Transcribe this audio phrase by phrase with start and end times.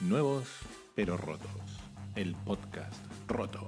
[0.00, 0.46] Nuevos
[0.94, 1.50] pero rotos.
[2.14, 3.66] El podcast roto.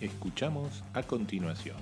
[0.00, 1.76] Escuchamos a continuación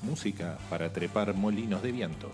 [0.00, 2.32] música para trepar molinos de viento.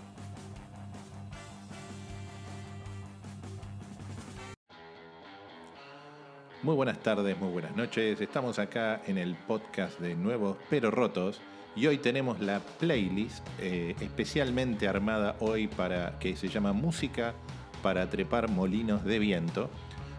[6.63, 8.21] Muy buenas tardes, muy buenas noches.
[8.21, 11.41] Estamos acá en el podcast de Nuevos pero Rotos
[11.75, 17.33] y hoy tenemos la playlist eh, especialmente armada hoy para que se llama Música
[17.81, 19.69] para trepar molinos de viento.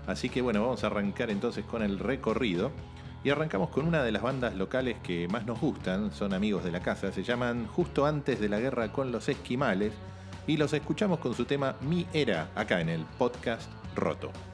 [0.07, 2.73] Así que bueno, vamos a arrancar entonces con el recorrido.
[3.25, 6.73] Y arrancamos con una de las bandas locales que más nos gustan, son amigos de
[6.73, 9.93] la casa, se llaman Justo antes de la guerra con los esquimales
[10.49, 14.52] y los escuchamos con su tema Mi Era, acá en el podcast Roto.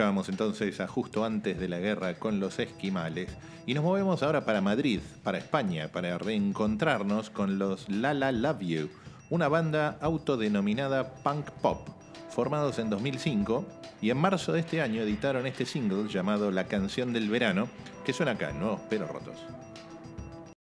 [0.00, 3.28] Escuchábamos entonces a justo antes de la guerra con los esquimales
[3.66, 8.60] y nos movemos ahora para Madrid, para España, para reencontrarnos con los La La Love
[8.60, 8.88] You,
[9.28, 11.86] una banda autodenominada punk pop,
[12.30, 13.66] formados en 2005
[14.00, 17.68] y en marzo de este año editaron este single llamado La canción del verano,
[18.02, 19.36] que suena acá, Nuevos Pero Rotos.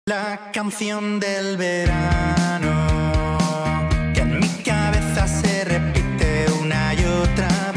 [0.06, 2.88] La canción del verano,
[4.12, 7.70] que en mi cabeza se repite una y otra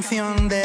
[0.00, 0.57] canción de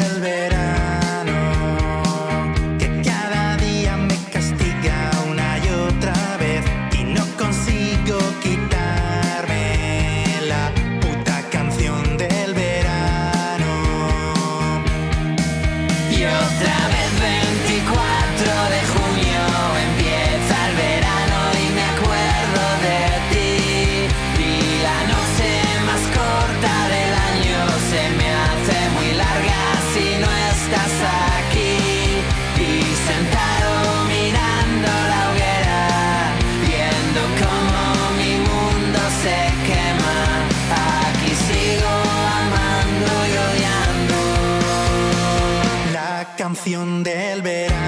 [47.02, 47.83] del verano.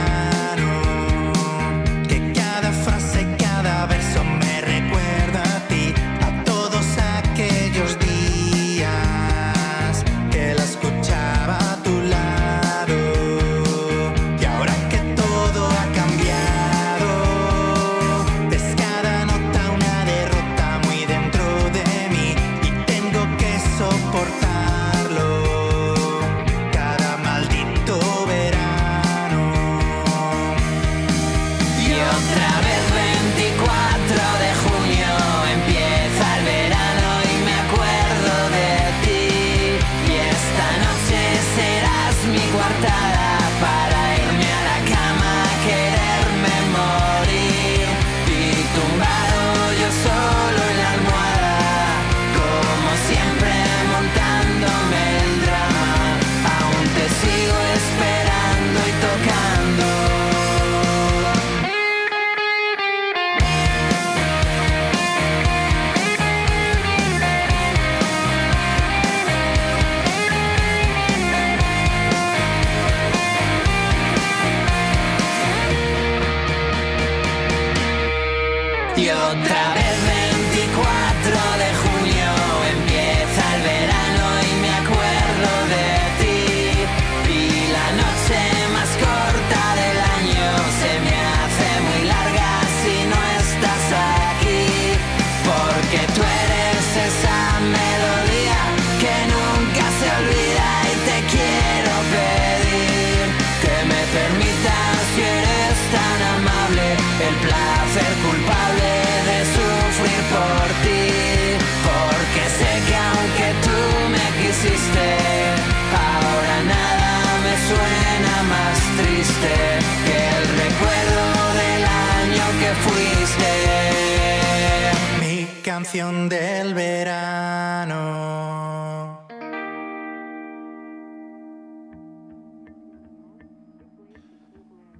[125.96, 127.94] del verano.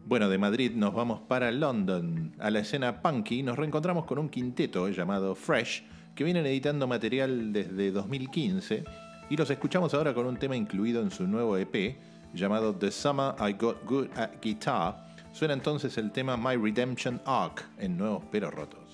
[0.06, 2.32] Bueno, de Madrid nos vamos para London.
[2.38, 5.84] A la escena punky nos reencontramos con un quinteto llamado Fresh,
[6.14, 8.84] que vienen editando material desde 2015
[9.28, 11.98] y los escuchamos ahora con un tema incluido en su nuevo EP
[12.32, 15.14] llamado The Summer I Got Good at Guitar.
[15.30, 18.85] Suena entonces el tema My Redemption Arc en Nuevos Pero Rotos.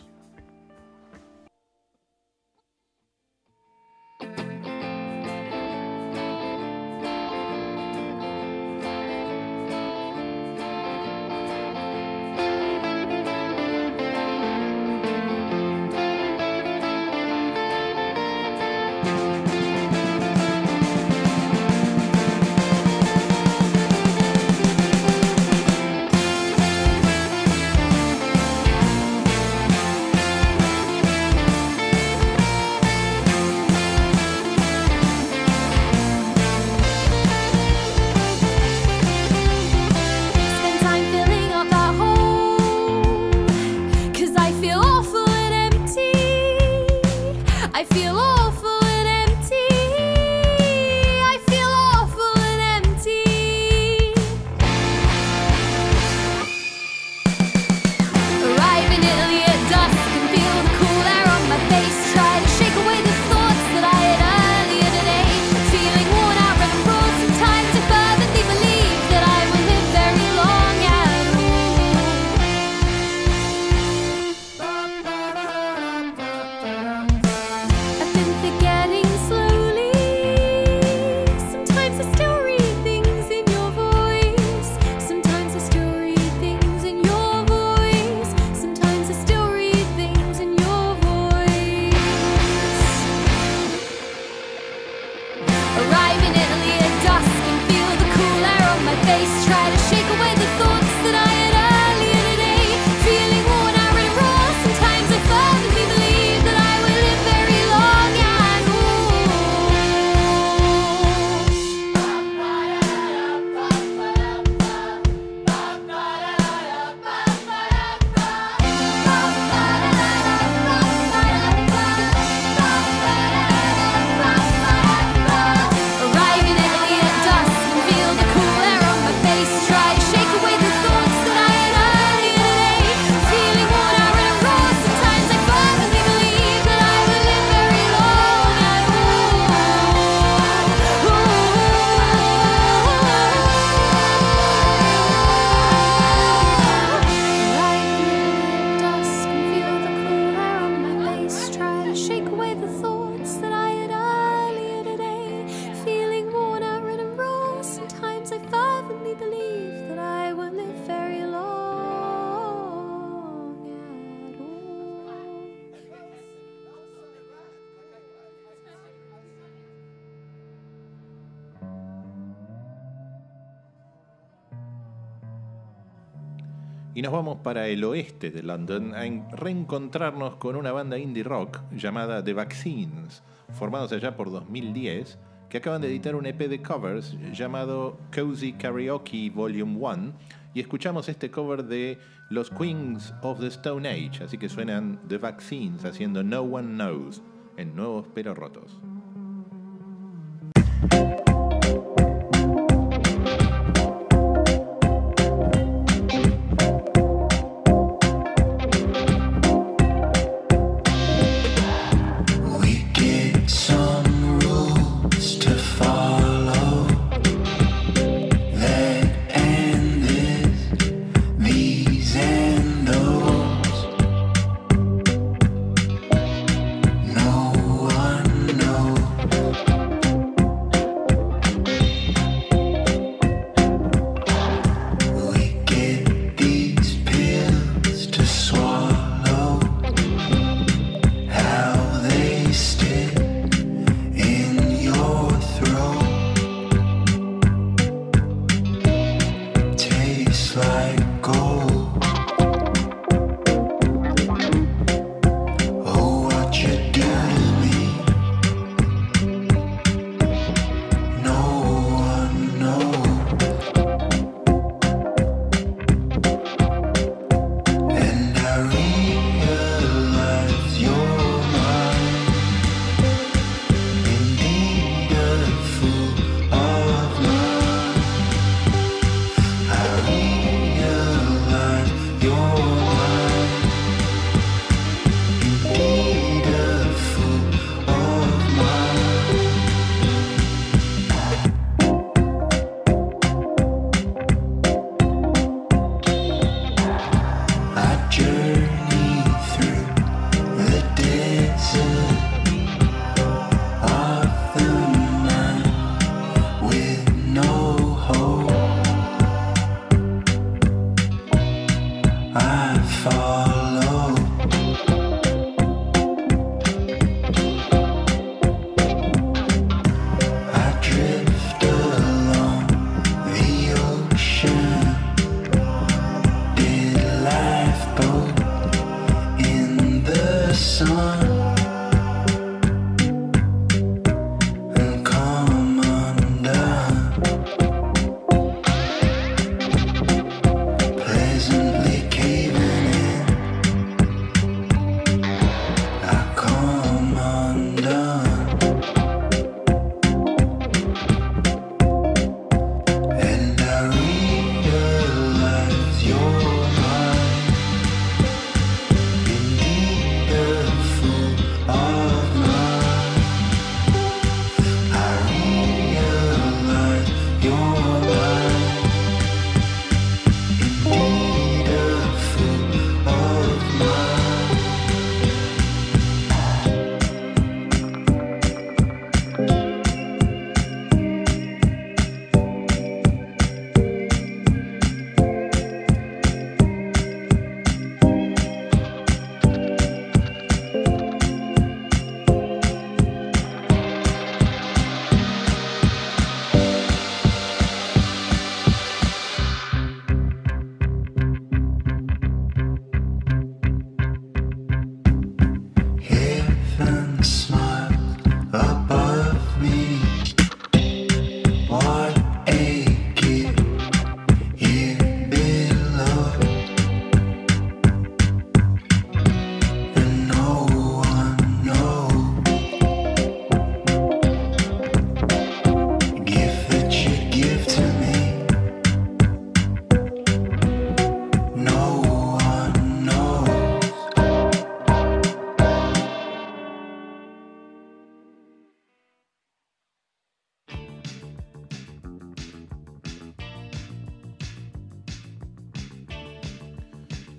[177.42, 182.32] Para el oeste de London a en- reencontrarnos con una banda indie rock llamada The
[182.34, 185.18] Vaccines, formados allá por 2010,
[185.48, 190.12] que acaban de editar un EP de covers llamado Cozy Karaoke Volume 1
[190.54, 191.98] y escuchamos este cover de
[192.30, 197.22] los Queens of the Stone Age, así que suenan The Vaccines haciendo No One Knows
[197.58, 198.80] en Nuevos Pero Rotos.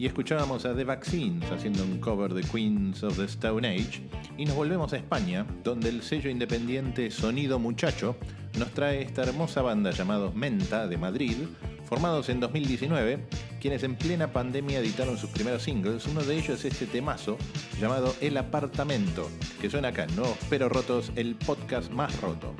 [0.03, 4.01] Y escuchábamos a The Vaccines haciendo un cover de Queens of the Stone Age.
[4.37, 8.17] Y nos volvemos a España, donde el sello independiente Sonido Muchacho
[8.59, 11.37] nos trae esta hermosa banda llamados Menta de Madrid,
[11.85, 13.25] formados en 2019,
[13.61, 16.05] quienes en plena pandemia editaron sus primeros singles.
[16.05, 17.37] Uno de ellos es este temazo
[17.79, 19.29] llamado El Apartamento,
[19.61, 22.53] que suena acá, en Nuevos Pero Rotos, el podcast más roto.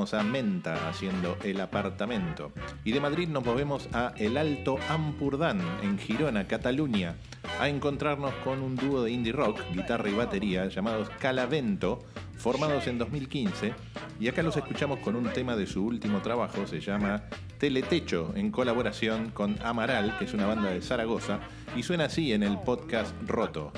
[0.00, 2.52] A Menta haciendo El Apartamento.
[2.84, 7.16] Y de Madrid nos movemos a El Alto Ampurdán, en Girona, Cataluña,
[7.60, 11.98] a encontrarnos con un dúo de indie rock, guitarra y batería, llamados Calavento,
[12.38, 13.74] formados en 2015.
[14.18, 17.24] Y acá los escuchamos con un tema de su último trabajo, se llama
[17.58, 21.40] Teletecho, en colaboración con Amaral, que es una banda de Zaragoza,
[21.76, 23.70] y suena así en el podcast Roto.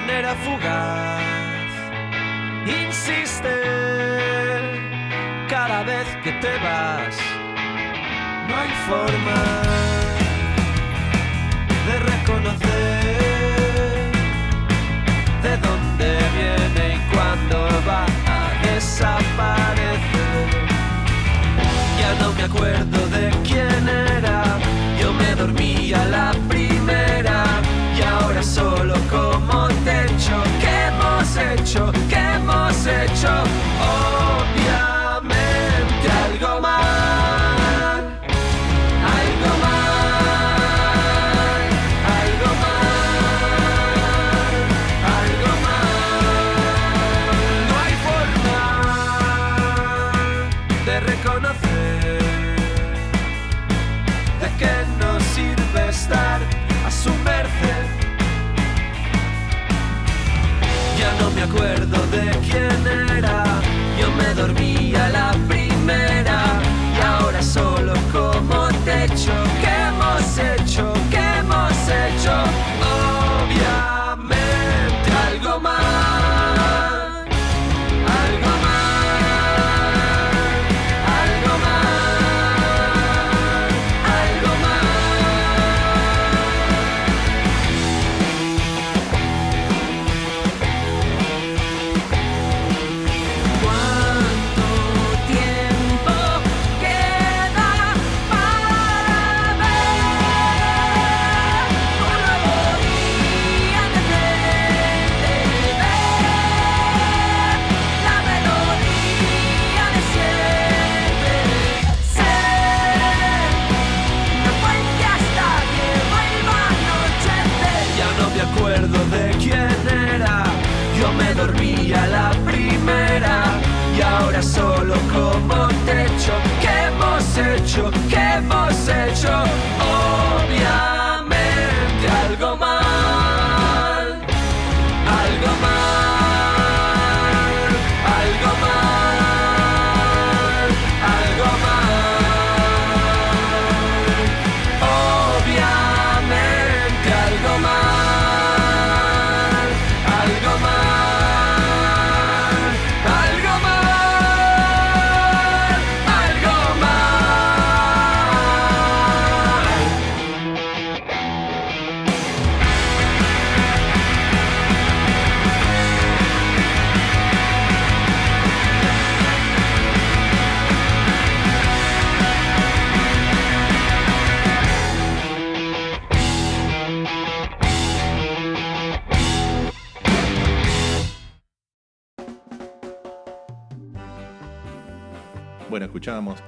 [0.00, 1.72] Manera fugaz.
[2.66, 3.54] Insiste
[5.48, 7.16] cada vez que te vas.
[8.48, 9.38] No hay forma
[11.86, 12.75] de reconocer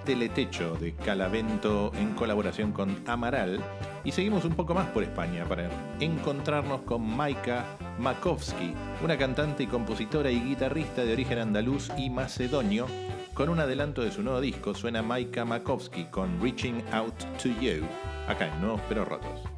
[0.09, 3.63] Teletecho de Calavento en colaboración con Amaral
[4.05, 5.69] y seguimos un poco más por España para
[6.01, 8.73] encontrarnos con Maika Makovsky,
[9.05, 12.87] una cantante y compositora y guitarrista de origen andaluz y macedonio.
[13.35, 17.85] Con un adelanto de su nuevo disco suena Maika Makovsky con Reaching Out to You,
[18.27, 19.58] acá en Nuevos Pero Rotos.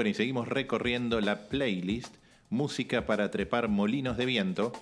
[0.00, 2.14] afuera y seguimos recorriendo la playlist
[2.48, 4.72] Música para trepar molinos de viento.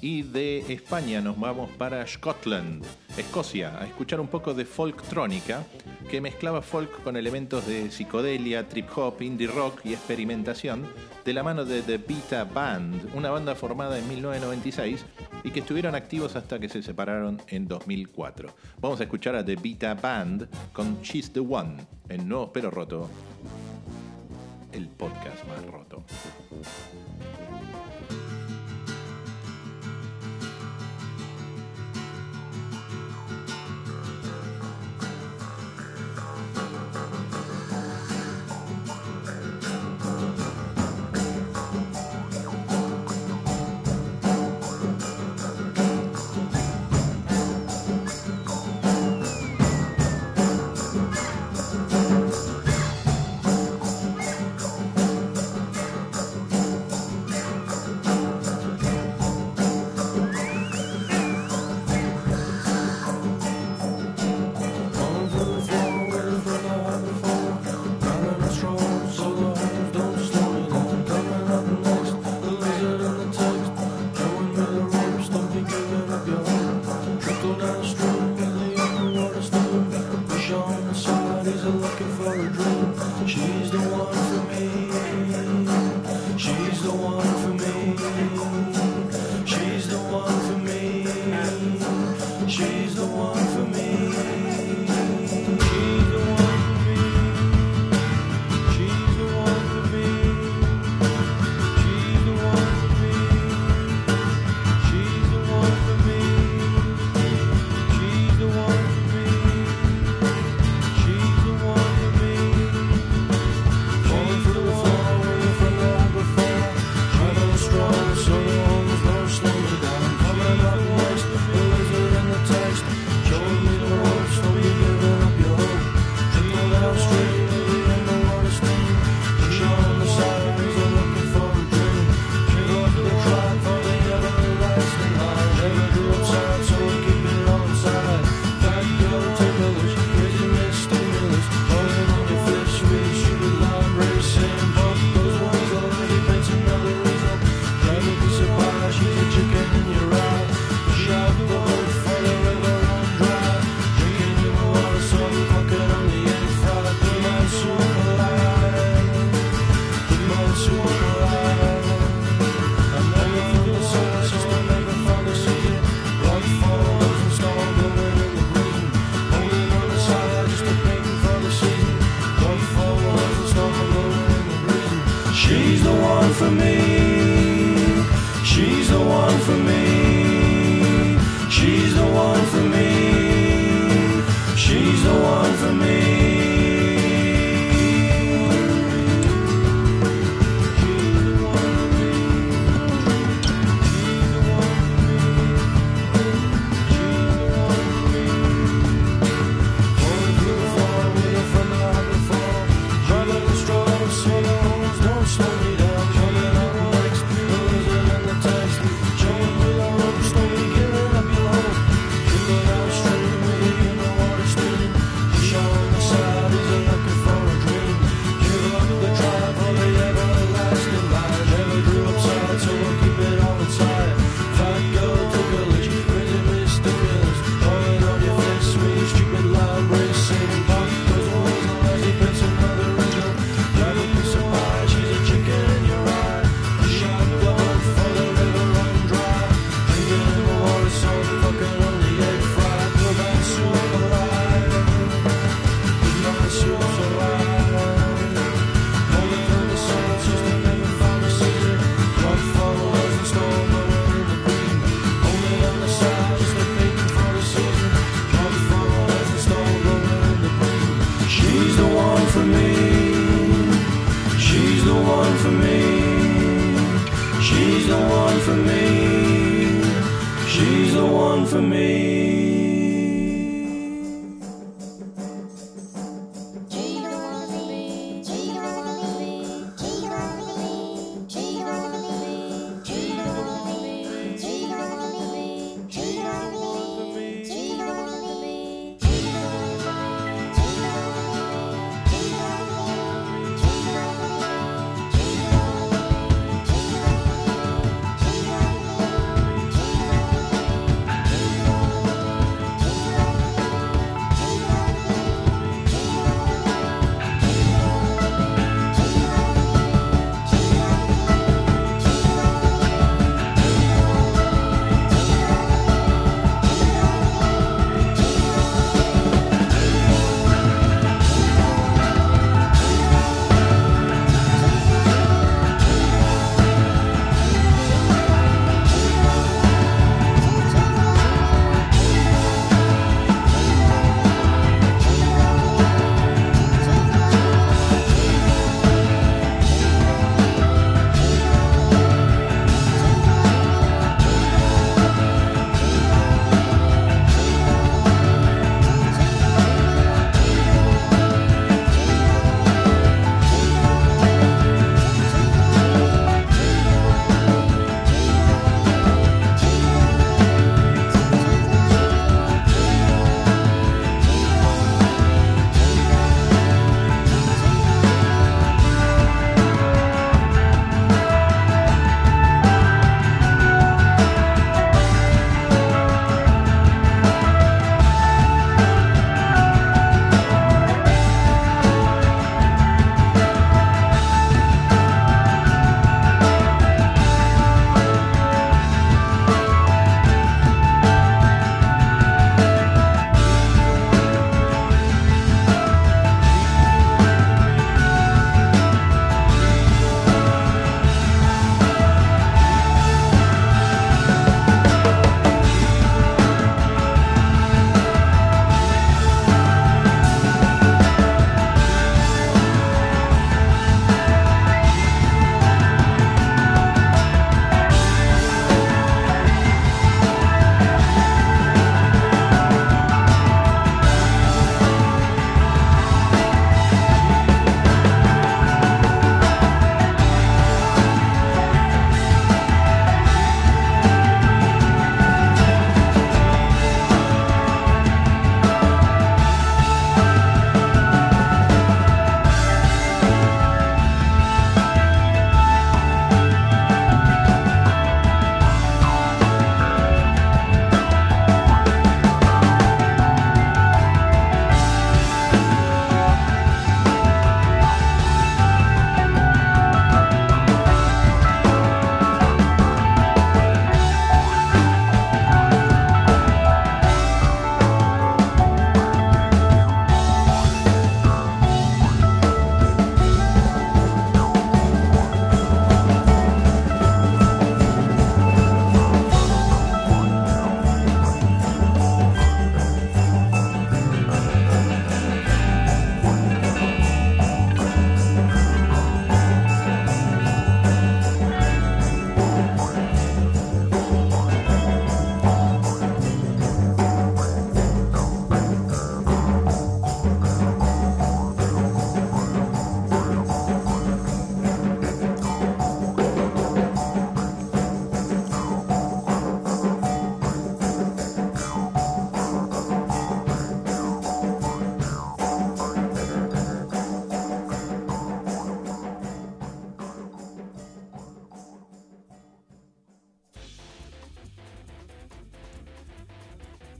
[0.00, 2.84] Y de España nos vamos para Scotland,
[3.16, 5.66] Escocia, a escuchar un poco de folktrónica
[6.08, 10.86] que mezclaba folk con elementos de psicodelia, trip hop, indie rock y experimentación
[11.24, 15.04] de la mano de The Vita Band, una banda formada en 1996
[15.42, 18.54] y que estuvieron activos hasta que se separaron en 2004.
[18.80, 21.76] Vamos a escuchar a The Vita Band con She's the One
[22.08, 23.10] en Nuevos Pero Roto
[24.78, 26.04] el podcast más roto.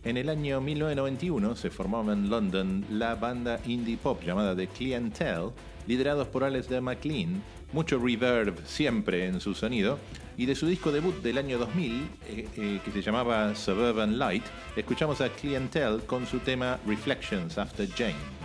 [0.09, 5.51] En el año 1991 se formaba en London la banda indie pop llamada The Clientele,
[5.87, 7.43] liderados por Alex de McLean,
[7.75, 9.99] mucho reverb siempre en su sonido,
[10.39, 11.93] y de su disco debut del año 2000,
[12.27, 14.45] eh, eh, que se llamaba Suburban Light,
[14.77, 18.38] escuchamos a Clientele con su tema Reflections After Jane.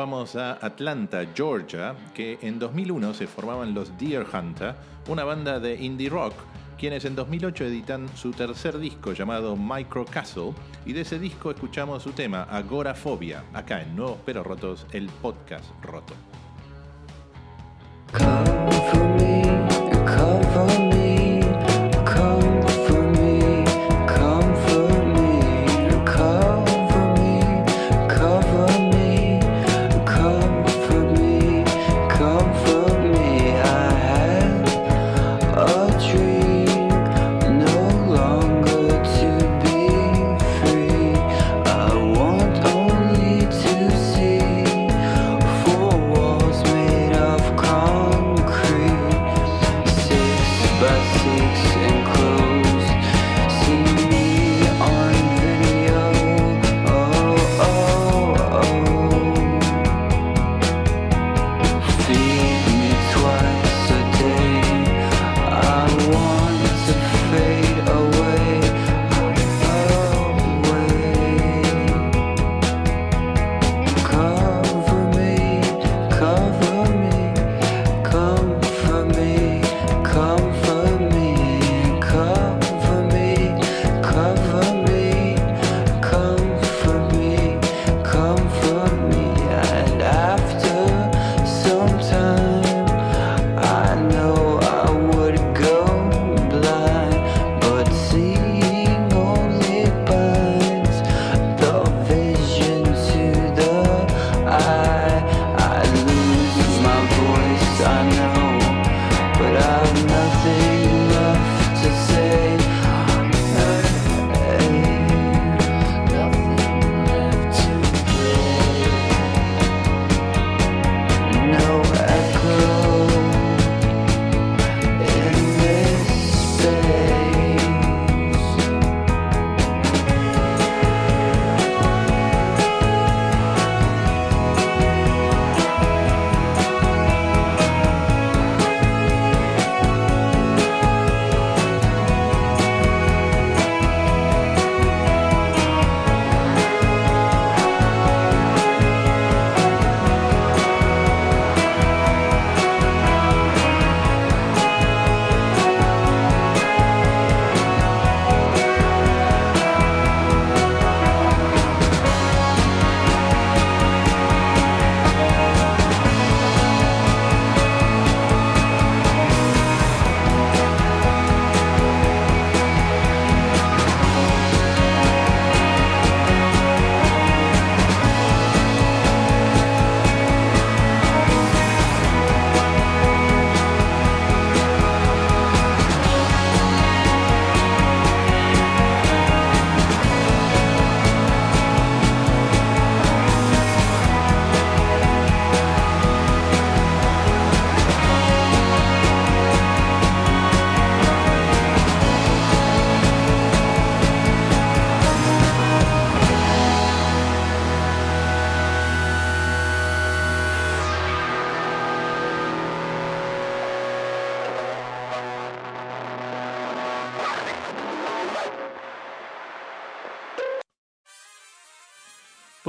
[0.00, 4.74] Vamos a Atlanta, Georgia, que en 2001 se formaban los Deer Hunter,
[5.08, 6.32] una banda de indie rock,
[6.78, 10.54] quienes en 2008 editan su tercer disco llamado Micro Castle,
[10.86, 15.66] y de ese disco escuchamos su tema Agorafobia, acá en Nuevos Pero Rotos, el podcast
[15.82, 16.14] roto.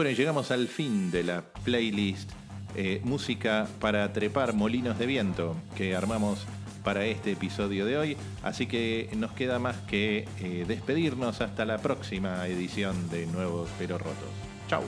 [0.02, 2.32] Bueno, llegamos al fin de la playlist
[2.76, 6.48] eh, Música para trepar molinos de viento que armamos
[6.84, 8.18] para este episodio de hoy.
[8.42, 14.00] Así que nos queda más que eh, despedirnos hasta la próxima edición de Nuevos Pero
[14.00, 14.32] Rotos.
[14.68, 14.82] Chau.